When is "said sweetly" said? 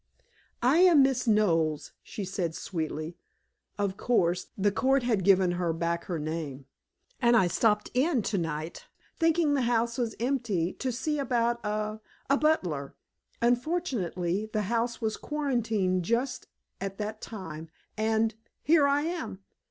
2.25-3.17